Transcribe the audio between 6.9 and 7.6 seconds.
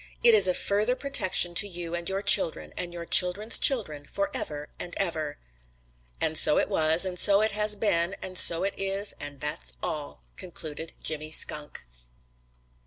and so it